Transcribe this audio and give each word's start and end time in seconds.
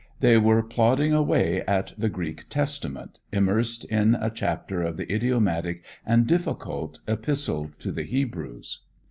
They 0.19 0.35
were 0.35 0.63
plodding 0.63 1.13
away 1.13 1.61
at 1.67 1.93
the 1.95 2.09
Greek 2.09 2.49
Testament, 2.49 3.19
immersed 3.31 3.85
in 3.85 4.15
a 4.15 4.31
chapter 4.31 4.81
of 4.81 4.97
the 4.97 5.13
idiomatic 5.13 5.83
and 6.07 6.25
difficult 6.25 7.01
Epistle 7.07 7.69
to 7.77 7.91
the 7.91 8.01
Hebrews. 8.01 8.79